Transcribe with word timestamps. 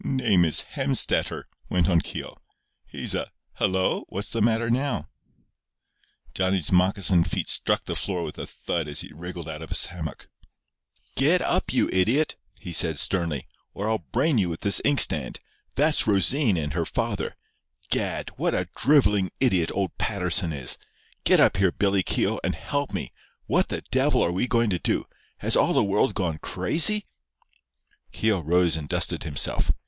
"Name 0.03 0.45
is 0.45 0.65
Hemstetter," 0.73 1.43
went 1.69 1.87
on 1.87 2.01
Keogh. 2.01 2.35
"He's 2.87 3.13
a— 3.13 3.31
Hello! 3.57 4.05
what's 4.09 4.31
the 4.31 4.41
matter 4.41 4.71
now?" 4.71 5.07
Johnny's 6.33 6.71
moccasined 6.71 7.29
feet 7.29 7.47
struck 7.47 7.85
the 7.85 7.95
floor 7.95 8.23
with 8.23 8.39
a 8.39 8.47
thud 8.47 8.87
as 8.87 9.01
he 9.01 9.11
wriggled 9.13 9.47
out 9.47 9.61
of 9.61 9.69
his 9.69 9.85
hammock. 9.85 10.27
"Get 11.13 11.43
up, 11.43 11.71
you 11.71 11.87
idiot," 11.93 12.35
he 12.59 12.73
said, 12.73 12.97
sternly, 12.97 13.47
"or 13.75 13.87
I'll 13.87 13.99
brain 13.99 14.39
you 14.39 14.49
with 14.49 14.61
this 14.61 14.81
inkstand. 14.83 15.39
That's 15.75 16.07
Rosine 16.07 16.57
and 16.57 16.73
her 16.73 16.85
father. 16.87 17.35
Gad! 17.91 18.31
what 18.37 18.55
a 18.55 18.69
drivelling 18.75 19.29
idiot 19.39 19.69
old 19.71 19.95
Patterson 19.99 20.51
is! 20.51 20.79
Get 21.25 21.39
up, 21.39 21.57
here, 21.57 21.71
Billy 21.71 22.01
Keogh, 22.01 22.39
and 22.43 22.55
help 22.55 22.91
me. 22.91 23.13
What 23.45 23.69
the 23.69 23.81
devil 23.91 24.25
are 24.25 24.31
we 24.31 24.47
going 24.47 24.71
to 24.71 24.79
do? 24.79 25.05
Has 25.41 25.55
all 25.55 25.73
the 25.73 25.83
world 25.83 26.15
gone 26.15 26.39
crazy?" 26.39 27.05
Keogh 28.11 28.41
rose 28.41 28.75
and 28.75 28.89
dusted 28.89 29.21
himself. 29.25 29.71